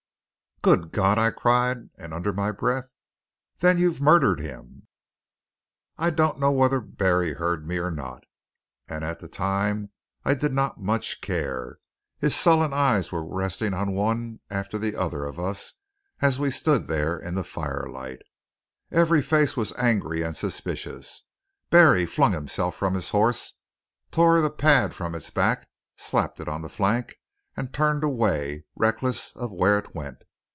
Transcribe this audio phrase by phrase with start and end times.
[0.63, 2.93] "Good God!" I cried; and under my breath,
[3.61, 4.85] "Then you've murdered him!"
[5.97, 8.25] I don't know whether Barry heard me or not,
[8.87, 9.89] and at the time
[10.23, 11.79] I did not much care.
[12.19, 15.73] His sullen eye was resting on one after the other of us
[16.21, 18.19] as we stood there in the firelight.
[18.91, 21.23] Every face was angry and suspicious.
[21.71, 23.55] Barry flung himself from his horse,
[24.11, 27.15] tore the pad from its back, slapped it on the flank,
[27.57, 30.19] and turned away, reckless of where it went.